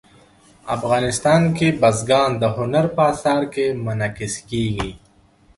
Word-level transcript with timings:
افغانستان 0.75 1.41
کې 1.57 1.67
بزګان 1.81 2.31
د 2.41 2.43
هنر 2.55 2.85
په 2.95 3.01
اثار 3.11 3.41
کې 3.53 3.65
منعکس 3.85 4.33
کېږي. 4.49 4.91